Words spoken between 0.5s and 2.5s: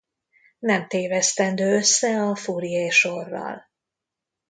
Nem tévesztendő össze a